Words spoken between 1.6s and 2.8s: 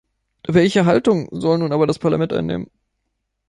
aber das Parlament einnehmen?